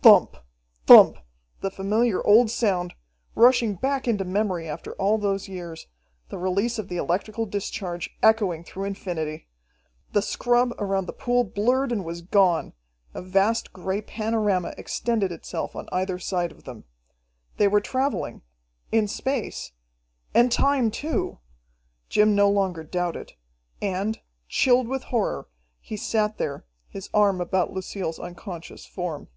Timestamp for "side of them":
16.20-16.84